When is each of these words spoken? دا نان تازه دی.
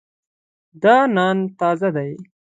دا 0.81 0.95
نان 1.15 1.37
تازه 1.59 1.89
دی. 1.95 2.11